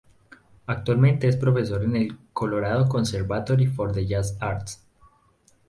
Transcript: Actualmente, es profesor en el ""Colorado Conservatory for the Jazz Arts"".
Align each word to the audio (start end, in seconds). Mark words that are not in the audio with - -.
Actualmente, 0.65 1.27
es 1.27 1.37
profesor 1.37 1.83
en 1.83 1.95
el 1.95 2.17
""Colorado 2.33 2.89
Conservatory 2.89 3.67
for 3.67 3.91
the 3.93 4.07
Jazz 4.07 4.35
Arts"". 4.39 4.83